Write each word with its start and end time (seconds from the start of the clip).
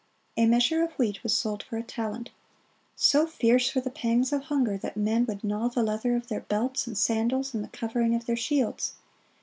A 0.35 0.47
measure 0.47 0.81
of 0.83 0.93
wheat 0.93 1.21
was 1.21 1.37
sold 1.37 1.61
for 1.61 1.77
a 1.77 1.83
talent. 1.83 2.31
So 2.95 3.27
fierce 3.27 3.75
were 3.75 3.81
the 3.81 3.91
pangs 3.91 4.33
of 4.33 4.45
hunger 4.45 4.75
that 4.75 4.97
men 4.97 5.27
would 5.27 5.43
gnaw 5.43 5.67
the 5.67 5.83
leather 5.83 6.15
of 6.15 6.25
their 6.27 6.41
belts 6.41 6.87
and 6.87 6.97
sandals 6.97 7.53
and 7.53 7.63
the 7.63 7.67
covering 7.67 8.15
of 8.15 8.25
their 8.25 8.35
shields. 8.35 8.93